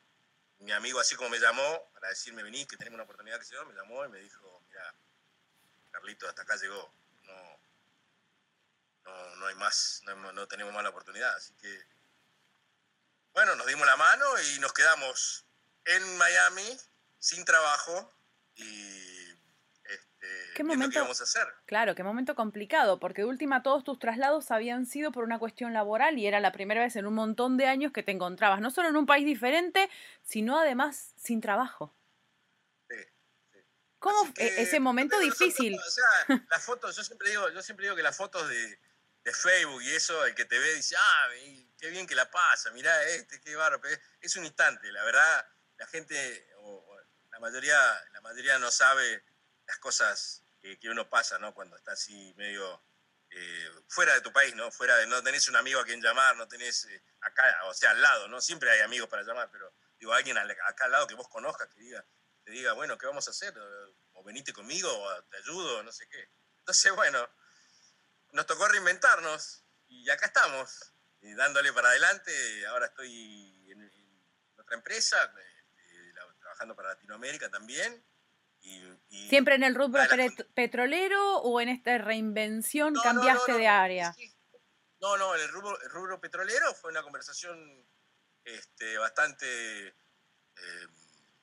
[0.58, 3.54] mi amigo, así como me llamó para decirme, vení, que tenemos una oportunidad que se
[3.54, 4.94] dio, me llamó y me dijo, mira,
[5.90, 7.60] Carlito, hasta acá llegó, no,
[9.04, 11.34] no, no hay más, no, no tenemos más la oportunidad.
[11.34, 11.86] Así que,
[13.32, 15.46] bueno, nos dimos la mano y nos quedamos
[15.86, 16.78] en Miami
[17.18, 18.12] sin trabajo
[18.56, 19.07] y
[20.58, 21.46] ¿Qué momento, vamos a hacer?
[21.66, 25.72] Claro, qué momento complicado, porque de última todos tus traslados habían sido por una cuestión
[25.72, 28.72] laboral y era la primera vez en un montón de años que te encontrabas, no
[28.72, 29.88] solo en un país diferente,
[30.24, 31.94] sino además sin trabajo.
[32.88, 32.96] Sí,
[34.00, 35.78] cómo ese momento difícil?
[35.78, 38.80] o sea, las fotos, yo siempre digo, yo siempre digo que las fotos de,
[39.22, 41.28] de Facebook y eso, el que te ve dice, ah,
[41.78, 43.80] qué bien que la pasa, mirá este, qué barro.
[44.20, 46.96] Es un instante, la verdad, la gente, o,
[47.30, 47.78] la, mayoría,
[48.12, 49.22] la mayoría no sabe
[49.68, 51.54] las cosas que, que uno pasa, ¿no?
[51.54, 52.82] Cuando está así medio
[53.30, 54.70] eh, fuera de tu país, ¿no?
[54.70, 57.90] Fuera de, no tenés un amigo a quien llamar, no tenés eh, acá, o sea,
[57.90, 58.40] al lado, ¿no?
[58.40, 61.80] Siempre hay amigos para llamar, pero digo, alguien acá al lado que vos conozcas, que
[61.80, 62.04] diga,
[62.44, 63.54] te diga, bueno, ¿qué vamos a hacer?
[64.14, 66.30] O venite conmigo, o te ayudo, no sé qué.
[66.60, 67.28] Entonces, bueno,
[68.32, 72.66] nos tocó reinventarnos y acá estamos, y dándole para adelante.
[72.68, 73.92] Ahora estoy en,
[74.58, 78.04] otra empresa, eh, trabajando para Latinoamérica también.
[79.28, 80.02] ¿Siempre en el rubro
[80.54, 84.14] petrolero o en esta reinvención cambiaste de área?
[85.00, 87.86] No, no, en el rubro, petrolero fue una conversación
[88.44, 90.86] este, bastante eh,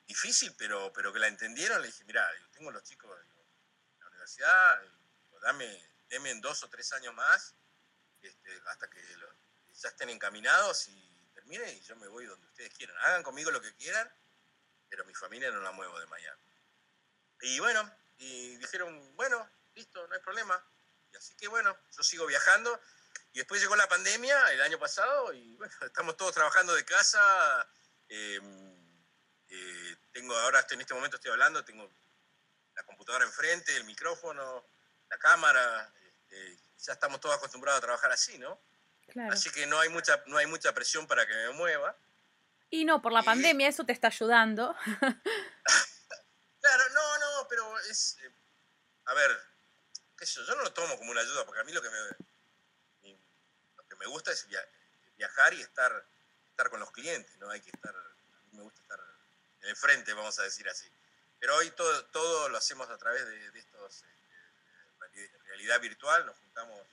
[0.06, 1.80] difícil, pero, pero que la entendieron.
[1.80, 4.82] Le dije, mira, yo tengo los chicos en la universidad,
[5.42, 7.54] dame, deme en dos o tres años más,
[8.20, 9.00] este, hasta que
[9.74, 12.96] ya estén encaminados y terminen y yo me voy donde ustedes quieran.
[12.98, 14.10] Hagan conmigo lo que quieran,
[14.88, 16.42] pero mi familia no la muevo de Miami.
[17.40, 20.62] Y bueno, y dijeron, bueno, listo, no hay problema.
[21.12, 22.80] Y así que bueno, yo sigo viajando.
[23.32, 27.68] Y después llegó la pandemia el año pasado y bueno, estamos todos trabajando de casa.
[28.08, 28.76] Em,
[29.48, 31.90] eh, tengo ahora en este momento estoy hablando, tengo
[32.74, 34.66] la computadora enfrente, el micrófono,
[35.08, 35.92] la cámara.
[36.02, 38.60] Este, ya estamos todos acostumbrados a trabajar así, ¿no?
[39.30, 41.96] Así que no hay mucha, no hay mucha presión para que me mueva.
[42.70, 44.74] Y no, por la pandemia eso te está ayudando.
[46.66, 46.82] Claro,
[47.48, 48.16] pero es.
[48.22, 48.30] Eh,
[49.06, 49.40] a ver,
[50.18, 51.98] qué sé yo, no lo tomo como una ayuda, porque a mí lo que me,
[53.76, 54.46] lo que me gusta es
[55.16, 56.04] viajar y estar,
[56.50, 57.50] estar con los clientes, ¿no?
[57.50, 57.94] Hay que estar.
[57.94, 59.00] A mí me gusta estar
[59.62, 60.90] en el frente, vamos a decir así.
[61.38, 64.02] Pero hoy todo, todo lo hacemos a través de, de estos.
[64.02, 64.26] Este,
[65.56, 66.86] realidad virtual, nos juntamos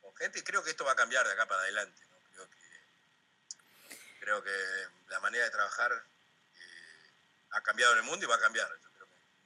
[0.00, 2.16] con gente y creo que esto va a cambiar de acá para adelante, ¿no?
[2.32, 7.10] Creo que, creo que la manera de trabajar eh,
[7.50, 8.68] ha cambiado en el mundo y va a cambiar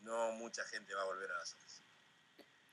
[0.07, 1.83] no mucha gente va a volver a las oficinas.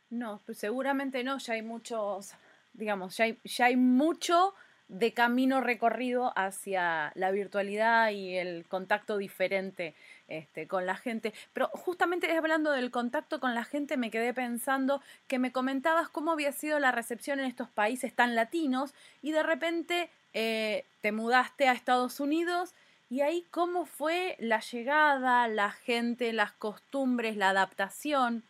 [0.09, 2.33] No, pues seguramente no, ya hay muchos,
[2.73, 4.53] digamos, ya hay, ya hay mucho
[4.87, 9.95] de camino recorrido hacia la virtualidad y el contacto diferente
[10.27, 11.33] este, con la gente.
[11.51, 16.31] Pero justamente hablando del contacto con la gente, me quedé pensando que me comentabas cómo
[16.31, 18.93] había sido la recepción en estos países tan latinos
[19.23, 22.75] y de repente eh, te mudaste a Estados Unidos
[23.13, 28.43] y ahí cómo fue la llegada, la gente, las costumbres, la adaptación.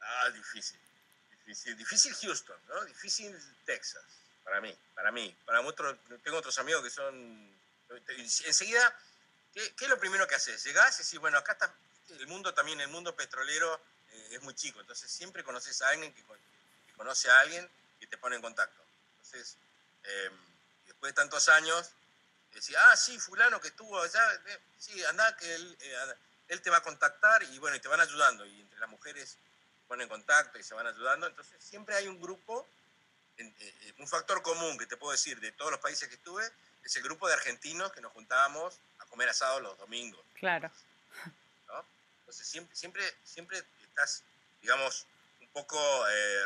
[0.00, 0.80] Ah, difícil.
[1.30, 2.82] Difícil, difícil Houston, ¿no?
[2.86, 4.02] Difícil Texas,
[4.44, 5.36] para mí, para mí.
[5.44, 7.54] Para otros, tengo otros amigos que son...
[8.46, 8.98] Enseguida,
[9.52, 10.64] ¿qué, es lo primero que haces?
[10.64, 11.70] Llegás y decís, bueno, acá está
[12.18, 13.78] el mundo también, el mundo petrolero
[14.10, 16.24] eh, es muy chico, entonces siempre conoces a alguien que,
[16.96, 17.68] conoce a alguien
[18.00, 18.82] que te pone en contacto.
[19.16, 19.58] Entonces,
[20.04, 20.32] em,
[20.86, 21.92] después de tantos años,
[22.58, 26.14] decía, ah, sí, fulano que estuvo allá, eh, sí, anda, que él, eh,
[26.48, 28.44] él te va a contactar y bueno, y te van ayudando.
[28.46, 31.26] Y entre las mujeres se ponen en contacto y se van ayudando.
[31.26, 32.66] Entonces siempre hay un grupo,
[33.38, 36.48] eh, un factor común que te puedo decir de todos los países que estuve,
[36.84, 40.24] es el grupo de argentinos que nos juntábamos a comer asado los domingos.
[40.34, 40.70] Claro.
[42.20, 44.22] Entonces siempre, siempre, siempre estás,
[44.60, 45.06] digamos,
[45.40, 45.78] un poco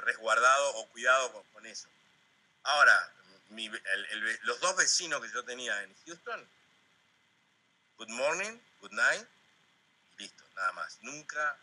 [0.03, 1.89] resguardado o cuidado con eso.
[2.65, 3.13] Ahora,
[4.43, 6.49] los dos vecinos que yo tenía en Houston,
[7.97, 9.27] good morning, good night,
[10.19, 10.99] listo, nada más.
[11.03, 11.57] Nunca.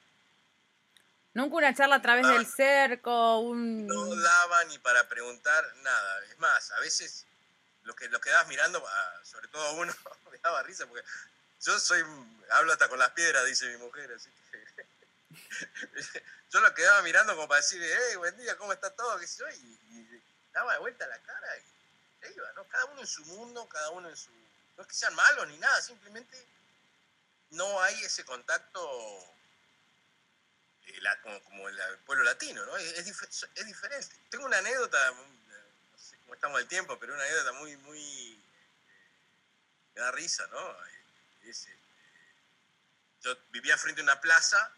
[1.34, 3.88] Nunca una charla a través del cerco, un.
[3.88, 6.26] No daba ni para preguntar nada.
[6.26, 7.26] Es más, a veces
[7.84, 9.94] lo que, lo quedabas mirando, ah, sobre todo uno,
[10.32, 11.06] me daba risa porque
[11.62, 12.04] yo soy.
[12.52, 14.86] Hablo hasta con las piedras, dice mi mujer, así que.
[16.52, 19.20] yo lo quedaba mirando como para decir, hey, buen día, ¿cómo está todo?
[19.20, 21.75] ¿Qué sé Y, y daba de vuelta la cara y
[22.70, 24.32] cada uno en su mundo, cada uno en su...
[24.76, 26.46] No es que sean malos ni nada, simplemente
[27.52, 29.36] no hay ese contacto
[30.88, 31.00] eh,
[31.44, 32.78] como, el, pueblo latino, ¿no?
[32.78, 34.16] Es, diferente.
[34.30, 38.44] Tengo una anécdota, no sé cómo estamos del tiempo, pero una anécdota muy, muy...
[39.94, 40.78] me da risa, ¿no?
[41.44, 41.76] Este,
[43.22, 44.72] yo vivía frente a una plaza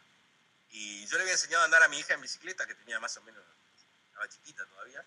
[0.70, 3.16] y yo le había enseñado a andar a mi hija en bicicleta, que tenía más
[3.18, 3.44] o menos,
[4.10, 5.04] estaba chiquita todavía.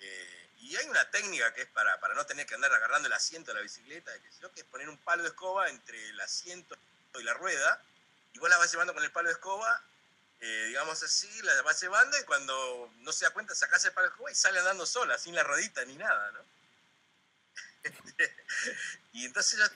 [0.00, 3.12] Eh, y hay una técnica que es para, para no tener que andar agarrando el
[3.14, 4.28] asiento de la bicicleta, que,
[4.60, 6.76] es poner un palo de escoba entre el asiento
[7.18, 7.82] y la rueda,
[8.34, 9.82] y vos la vas llevando con el palo de escoba,
[10.40, 14.08] eh, digamos así, la vas llevando y cuando no se da cuenta sacás el palo
[14.08, 16.44] de escoba y sale andando sola, sin la rodita ni nada, ¿no?
[19.14, 19.66] y entonces yo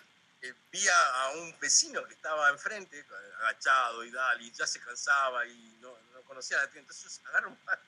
[0.42, 3.02] eh, vi a, un vecino que estaba enfrente,
[3.38, 6.92] agachado y dale, y ya se cansaba y no, conocía la tienda.
[6.92, 7.81] Entonces agarro un, palo,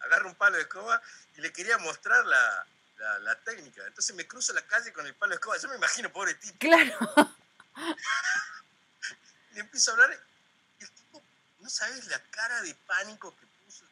[0.00, 1.00] agarro un palo de escoba
[1.36, 2.66] y le quería mostrar la,
[3.20, 3.86] la, técnica.
[3.86, 5.58] Entonces me cruzo la calle con el palo de escoba.
[5.58, 6.58] Yo me imagino, pobre tipo.
[6.58, 6.98] Claro.
[9.54, 10.24] y empiezo a hablar.
[10.78, 11.22] Y el tipo,
[11.60, 13.84] no sabes la cara de pánico que puso.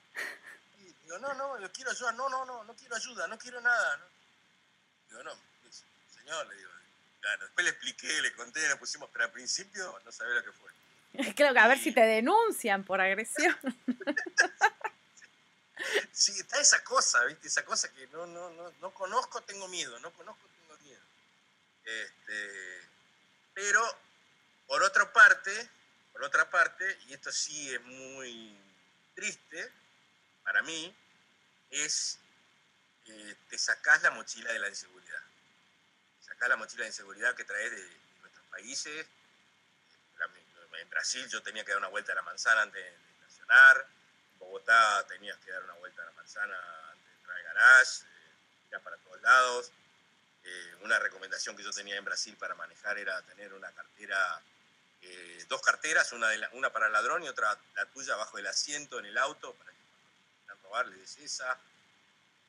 [0.79, 2.12] Y digo, no, no, yo quiero ayuda.
[2.12, 4.00] No, no, no, no quiero ayuda, no quiero nada.
[5.09, 6.70] Digo, no, pues, señor, le digo.
[7.20, 10.53] Claro, después le expliqué, le conté, le pusimos, pero al principio no sabía lo que
[10.53, 10.70] fue.
[11.37, 13.57] Creo que a ver si te denuncian por agresión.
[16.12, 17.49] Sí, está esa cosa, ¿viste?
[17.49, 21.03] Esa cosa que no, no, no, no conozco, tengo miedo, no conozco, tengo miedo.
[21.85, 22.88] Este,
[23.55, 23.83] pero,
[24.66, 25.71] por otra parte,
[26.12, 28.57] por otra parte, y esto sí es muy
[29.14, 29.73] triste
[30.45, 30.95] para mí,
[31.71, 32.19] es
[33.05, 35.23] que te sacás la mochila de la inseguridad.
[36.21, 39.07] Sacás la mochila de inseguridad que traes de, nuestros países.
[40.81, 43.87] En Brasil yo tenía que dar una vuelta a la manzana antes de estacionar
[44.50, 46.58] Bogotá tenías que dar una vuelta a la manzana
[46.90, 48.02] antes de entrar al garage,
[48.72, 49.72] eh, para todos lados.
[50.42, 54.42] Eh, una recomendación que yo tenía en Brasil para manejar era tener una cartera,
[55.02, 59.06] eh, dos carteras, una, para el ladrón y otra la tuya bajo el asiento en
[59.06, 59.78] el auto, para que
[60.46, 61.56] cuando robar le des esa.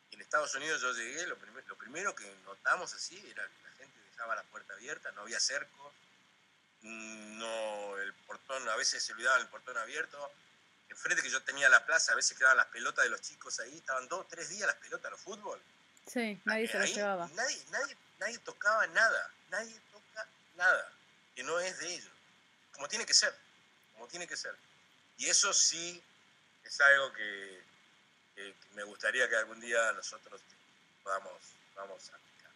[0.09, 1.37] en Estados Unidos yo llegué, lo,
[1.67, 5.39] lo primero que notamos así era que la gente dejaba la puerta abierta, no había
[5.39, 5.93] cerco,
[6.81, 10.31] no, el portón, a veces se olvidaban el portón abierto,
[10.91, 13.77] enfrente que yo tenía la plaza, a veces quedaban las pelotas de los chicos ahí,
[13.77, 15.59] estaban dos, tres días las pelotas los fútbol.
[16.05, 17.29] Sí, nadie se las llevaba.
[17.33, 20.27] Nadie, nadie, nadie tocaba nada, nadie toca
[20.57, 20.91] nada,
[21.35, 22.11] que no es de ellos.
[22.73, 23.33] Como tiene que ser,
[23.93, 24.53] como tiene que ser.
[25.17, 26.01] Y eso sí
[26.65, 27.61] es algo que,
[28.73, 30.41] me gustaría que algún día nosotros
[31.03, 31.33] podamos,
[31.73, 32.51] podamos aplicar.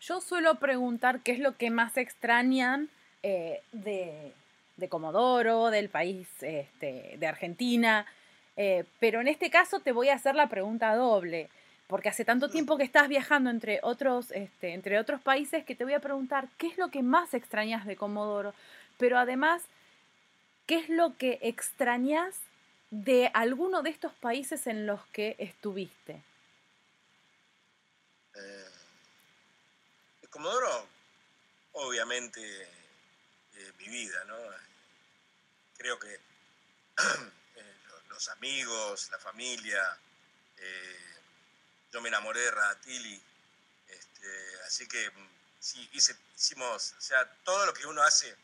[0.00, 2.90] Yo suelo preguntar qué es lo que más extrañan
[3.22, 4.34] eh, de,
[4.76, 8.06] de Comodoro, del país este, de Argentina.
[8.56, 11.48] Eh, pero en este caso te voy a hacer la pregunta doble,
[11.86, 15.84] porque hace tanto tiempo que estás viajando entre otros, este, entre otros países que te
[15.84, 18.54] voy a preguntar qué es lo que más extrañas de Comodoro,
[18.98, 19.62] pero además,
[20.66, 22.34] ¿qué es lo que extrañas
[22.90, 26.22] de alguno de estos países en los que estuviste?
[28.34, 28.66] Eh,
[30.28, 30.86] Comodoro,
[31.72, 32.40] obviamente,
[33.78, 34.36] mi vida, ¿no?
[35.82, 36.14] creo que
[37.56, 37.74] eh,
[38.08, 39.98] los amigos, la familia,
[40.58, 41.16] eh,
[41.90, 43.20] yo me enamoré de Radatili,
[43.88, 48.36] este, así que mm, sí, hicimos, o sea, todo lo que uno hace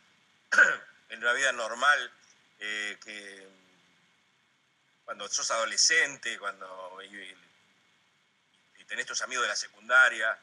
[1.11, 2.13] en una vida normal,
[2.59, 6.99] eh, que mm, cuando sos adolescente, cuando
[8.89, 10.37] tenés tus amigos de la secundaria,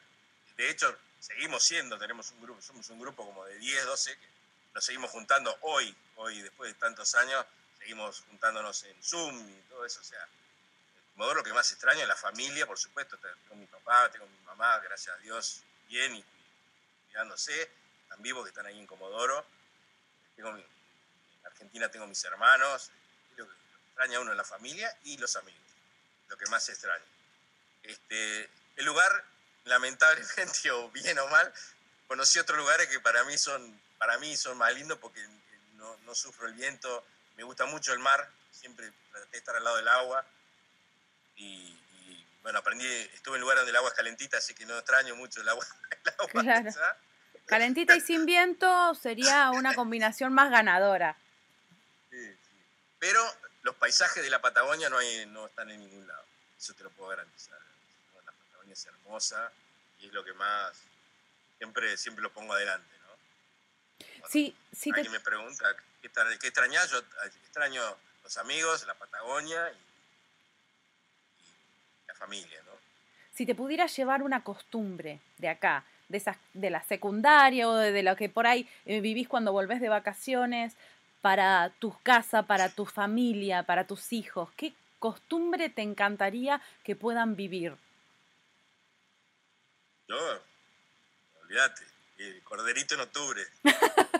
[0.56, 4.35] de hecho seguimos siendo, tenemos un grupo, somos un grupo como de 10, 12 que
[4.76, 7.46] nos seguimos juntando hoy, hoy después de tantos años,
[7.78, 10.00] seguimos juntándonos en Zoom y todo eso.
[10.00, 10.28] O sea,
[11.16, 13.16] lo que más extraño es la familia, por supuesto.
[13.16, 16.24] Tengo mi papá, tengo mi mamá, gracias a Dios, bien y
[17.06, 17.70] cuidándose.
[18.02, 19.46] Están vivos que están ahí en Comodoro.
[20.36, 20.66] Tengo en
[21.44, 22.90] Argentina tengo mis hermanos.
[23.38, 23.54] Lo que
[23.86, 25.64] extraña uno es la familia y los amigos.
[26.28, 27.02] Lo que más extraña.
[27.82, 29.24] Este, el lugar,
[29.64, 31.50] lamentablemente, o bien o mal,
[32.08, 35.26] conocí otros lugares que para mí son para mí son más lindos porque
[35.74, 37.04] no, no, sufro el viento,
[37.36, 40.24] me gusta mucho el mar, siempre traté de estar al lado del agua
[41.36, 41.76] y,
[42.42, 45.40] bueno, aprendí, estuve en lugares donde el agua es calentita, así que no extraño mucho
[45.40, 45.66] el agua.
[46.30, 46.70] claro.
[47.46, 51.16] Calentita y sin viento sería una combinación más ganadora.
[52.10, 52.62] Sí, sí.
[52.98, 53.20] Pero
[53.62, 56.24] los paisajes de la Patagonia no, hay, no están en ningún lado,
[56.58, 57.58] eso te lo puedo garantizar.
[58.24, 59.52] La Patagonia es hermosa
[60.00, 60.76] y es lo que más,
[61.58, 62.95] siempre, siempre lo pongo adelante.
[64.28, 65.64] Sí, sí Alguien me pregunta,
[66.02, 66.10] ¿qué,
[66.40, 66.90] qué extrañas?
[66.90, 67.82] Yo extraño
[68.22, 69.76] los amigos, la Patagonia y,
[72.08, 72.72] la familia, ¿no?
[73.32, 78.02] Si te pudieras llevar una costumbre de acá, de, esa, de la secundaria o de,
[78.02, 80.74] lo que por ahí eh, vivís cuando volvés de vacaciones,
[81.26, 87.34] para tu casa, para tu familia, para tus hijos, ¿qué costumbre te encantaría que puedan
[87.34, 87.76] vivir?
[90.06, 90.16] Yo,
[91.42, 91.82] olvídate,
[92.18, 93.42] el corderito en octubre.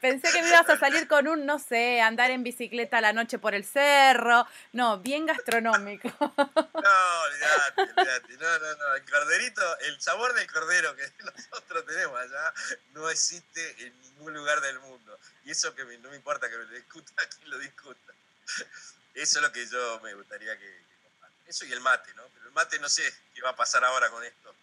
[0.00, 3.12] Pensé que me ibas a salir con un, no sé, andar en bicicleta a la
[3.12, 4.46] noche por el cerro.
[4.72, 6.08] No, bien gastronómico.
[6.78, 8.36] No, olvídate.
[8.38, 8.94] No, no, no.
[8.94, 12.52] El corderito, el sabor del cordero que nosotros tenemos allá
[12.92, 15.18] no existe en ningún lugar del mundo.
[15.44, 18.12] Y eso que no me importa que me lo discuta, quien lo discuta.
[19.14, 22.22] Eso es lo que yo me gustaría que, que Eso y el mate, ¿no?
[22.34, 23.02] Pero el mate no sé
[23.34, 24.54] qué va a pasar ahora con esto.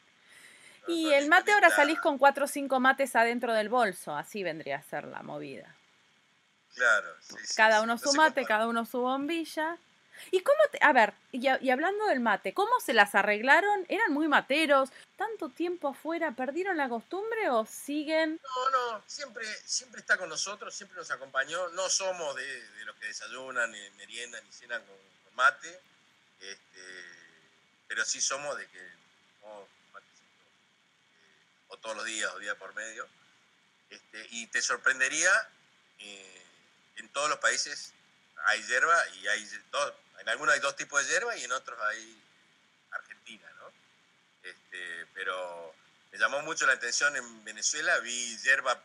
[0.87, 4.77] Y el mate ahora salís con cuatro o cinco mates adentro del bolso, así vendría
[4.77, 5.75] a ser la movida.
[6.75, 7.07] Claro.
[7.55, 9.77] cada uno su mate, cada uno su bombilla.
[10.31, 13.85] ¿Y cómo te, a ver, y, hablando del mate, ¿cómo se las arreglaron?
[13.89, 14.89] ¿Eran muy materos?
[15.17, 16.31] ¿Tanto tiempo afuera?
[16.31, 18.39] ¿Perdieron la costumbre o siguen?
[18.41, 21.67] No, no, siempre, siempre está con nosotros, siempre nos acompañó.
[21.69, 24.95] No somos de, los que desayunan, ni meriendan, ni cenan con,
[25.35, 25.79] mate,
[26.39, 26.81] este,
[27.87, 28.79] pero sí somos de que
[29.43, 29.67] oh,
[31.75, 33.07] o todos los días o día por medio.
[33.89, 35.31] Este, y te sorprendería,
[35.99, 36.41] eh,
[36.97, 37.93] en todos los países
[38.47, 41.79] hay hierba y hay dos, en algunos hay dos tipos de hierba y en otros
[41.81, 42.23] hay
[42.91, 43.71] Argentina, ¿no?
[44.43, 45.73] Este, pero
[46.11, 48.81] me llamó mucho la atención en Venezuela, vi hierba,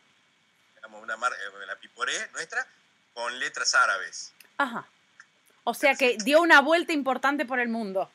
[0.75, 2.65] digamos, una marca, eh, la piporé nuestra,
[3.13, 4.33] con letras árabes.
[4.57, 4.87] Ajá.
[5.63, 8.11] O sea que dio una vuelta importante por el mundo.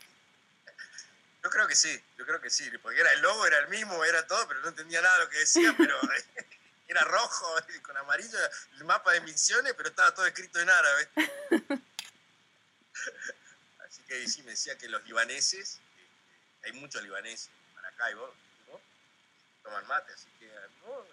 [1.47, 4.05] Yo creo que sí, yo creo que sí, porque era el logo, era el mismo,
[4.05, 5.97] era todo, pero no entendía nada de lo que decía, pero
[6.89, 8.37] era rojo con amarillo,
[8.73, 11.09] el mapa de misiones, pero estaba todo escrito en árabe.
[13.87, 15.79] Así que sí, me decía que los libaneses,
[16.65, 18.35] hay muchos libaneses en Maracaibo,
[18.67, 18.81] ¿no?
[19.63, 20.51] toman mate, así que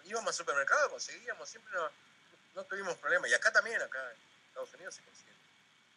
[0.06, 1.88] íbamos al supermercado, conseguíamos, siempre no,
[2.56, 3.30] no tuvimos problemas.
[3.30, 4.18] Y acá también, acá en
[4.48, 5.32] Estados Unidos se consigue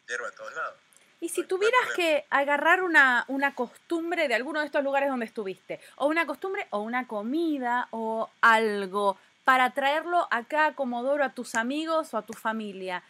[0.08, 0.80] hierba de todos lados.
[1.20, 5.82] Y si tuvieras que agarrar una, una, costumbre de alguno de estos lugares donde estuviste,
[5.96, 11.56] o una costumbre, o una comida, o algo, para traerlo acá a Comodoro a tus
[11.56, 13.04] amigos o a tu familia,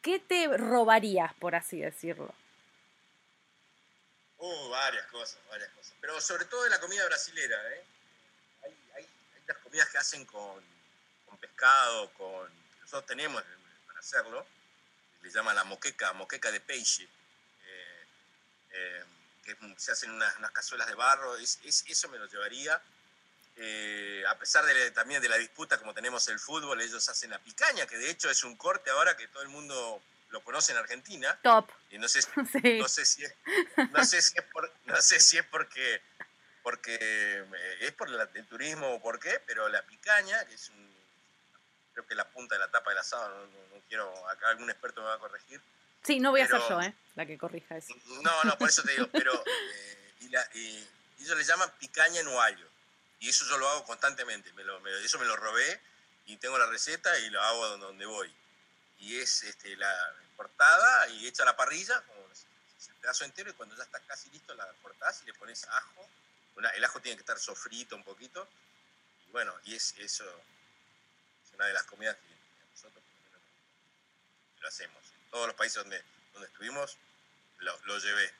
[0.00, 2.32] ¿qué te robarías, por así decirlo?
[4.38, 5.92] Oh, varias cosas, varias cosas.
[6.00, 7.84] Pero sobre todo de la comida brasilera, ¿eh?
[8.62, 10.62] Hay, hay, hay las comidas que hacen con,
[11.26, 12.48] con pescado, con...
[12.80, 13.42] Nosotros tenemos
[13.86, 14.46] para hacerlo,
[15.22, 17.08] le llaman la moqueca, moqueca de peixe
[18.72, 19.04] eh,
[19.44, 22.80] que se hacen unas, cazuelas de barro, es, eso me lo llevaría.
[23.56, 27.38] Eh, a pesar de, también de la disputa como tenemos el fútbol, ellos hacen la
[27.38, 30.78] picaña, que de hecho es un corte ahora que todo el mundo lo conoce en
[30.78, 31.38] Argentina.
[31.42, 31.68] Top.
[31.90, 32.20] Y no sé,
[32.78, 33.34] no sé si es,
[33.90, 34.44] no sé si es,
[34.86, 36.00] no sé si es porque,
[36.62, 40.90] porque eh, es por el turismo o por qué, pero la picaña, que es un,
[41.92, 45.08] creo que la punta de la tapa del asado, no quiero, acá algún experto me
[45.08, 45.60] va a corregir,
[46.02, 46.94] Sí, no voy a ser yo, ¿eh?
[47.14, 47.94] La que corrija eso.
[48.22, 49.90] No, no, por eso te digo, pero eh,
[50.54, 52.28] y ellos le llaman picaña en.
[53.20, 54.52] Y eso yo lo hago constantemente.
[54.54, 55.80] Me lo, eso me lo robé
[56.26, 58.34] y tengo la receta y lo hago donde voy.
[58.98, 59.94] Y es este, la
[60.36, 64.30] cortada y hecha a la parrilla, como el pedazo entero, y cuando ya está casi
[64.30, 66.08] listo la cortás y le pones ajo.
[66.74, 68.48] el ajo tiene que estar sofrito un poquito.
[69.26, 73.02] Y bueno, y es eso es una de las comidas que nosotros
[74.60, 74.99] lo hacemos
[75.30, 76.02] todos los países donde,
[76.32, 76.96] donde estuvimos,
[77.58, 78.32] lo, llevé.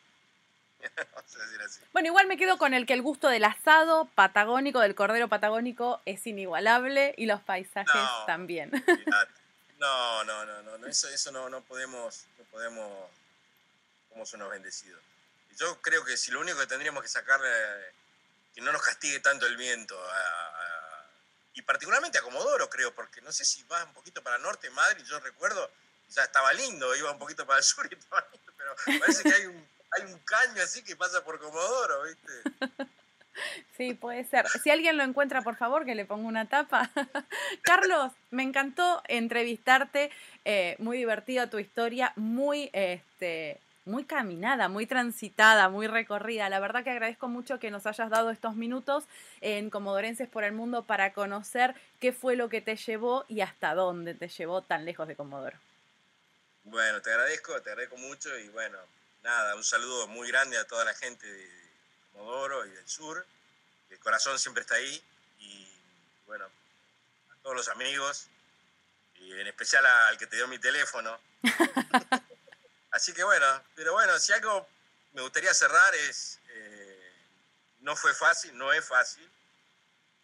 [1.93, 6.01] Bueno, igual me quedo con el que el gusto del asado patagónico, del cordero patagónico,
[6.07, 8.71] es inigualable y los paisajes también.
[9.79, 13.09] No, no, no, no, eso, eso no, no podemos, no podemos,
[14.11, 15.01] somos unos bendecidos.
[15.57, 17.41] Yo creo que si lo único que tendríamos que sacar,
[18.55, 19.99] que no nos castigue tanto el viento,
[21.55, 25.03] y particularmente a Comodoro, creo, porque no sé si vas un poquito para norte, Madrid,
[25.05, 25.71] yo recuerdo,
[26.11, 29.35] ya estaba lindo, iba un poquito para el sur y estaba lindo, pero parece que
[29.35, 32.33] hay un, hay un caño así que pasa por Comodoro, ¿viste?
[33.77, 34.47] Sí, puede ser.
[34.63, 36.91] Si alguien lo encuentra, por favor, que le ponga una tapa.
[37.63, 40.11] Carlos, me encantó entrevistarte.
[40.45, 46.49] Eh, muy divertida tu historia, muy, este, muy caminada, muy transitada, muy recorrida.
[46.49, 49.05] La verdad que agradezco mucho que nos hayas dado estos minutos
[49.41, 53.75] en Comodorenses por el Mundo para conocer qué fue lo que te llevó y hasta
[53.75, 55.57] dónde te llevó tan lejos de Comodoro.
[56.65, 58.79] Bueno, te agradezco, te agradezco mucho y bueno,
[59.23, 61.51] nada, un saludo muy grande a toda la gente de
[62.13, 63.27] Comodoro y del sur.
[63.89, 65.03] El corazón siempre está ahí
[65.39, 65.69] y
[66.27, 68.29] bueno, a todos los amigos
[69.17, 71.19] y en especial al que te dio mi teléfono.
[72.91, 74.69] Así que bueno, pero bueno, si algo
[75.13, 77.13] me gustaría cerrar es, eh,
[77.81, 79.29] no fue fácil, no es fácil.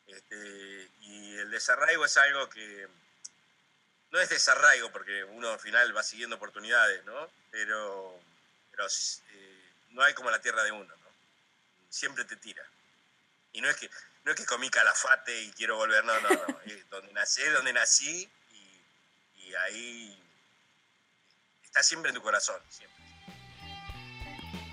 [0.06, 2.88] Este, y el desarraigo es algo que
[4.16, 7.28] no es desarraigo, porque uno al final va siguiendo oportunidades, ¿no?
[7.50, 8.18] Pero,
[8.70, 11.10] pero eh, no hay como la tierra de uno, ¿no?
[11.90, 12.62] Siempre te tira.
[13.52, 13.90] Y no es que,
[14.24, 16.58] no es que comí calafate y quiero volver, no, no, no.
[16.90, 20.18] donde nací, donde nací y, y, ahí
[21.62, 22.96] está siempre en tu corazón, siempre.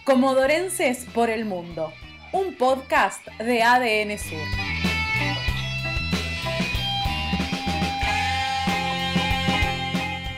[0.06, 1.94] Comodorenses por el Mundo,
[2.32, 4.73] un podcast de ADN Sur.